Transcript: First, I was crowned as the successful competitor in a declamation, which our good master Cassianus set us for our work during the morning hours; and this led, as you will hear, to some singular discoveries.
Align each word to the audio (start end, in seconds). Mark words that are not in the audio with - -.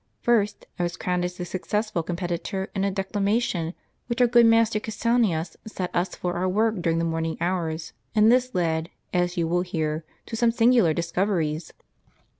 First, 0.23 0.65
I 0.79 0.81
was 0.81 0.97
crowned 0.97 1.23
as 1.25 1.37
the 1.37 1.45
successful 1.45 2.01
competitor 2.01 2.71
in 2.73 2.83
a 2.83 2.89
declamation, 2.89 3.75
which 4.07 4.19
our 4.19 4.25
good 4.25 4.47
master 4.47 4.79
Cassianus 4.79 5.57
set 5.67 5.95
us 5.95 6.15
for 6.15 6.33
our 6.33 6.49
work 6.49 6.81
during 6.81 6.97
the 6.97 7.05
morning 7.05 7.37
hours; 7.39 7.93
and 8.15 8.31
this 8.31 8.55
led, 8.55 8.89
as 9.13 9.37
you 9.37 9.47
will 9.47 9.61
hear, 9.61 10.03
to 10.25 10.35
some 10.35 10.49
singular 10.51 10.95
discoveries. 10.95 11.71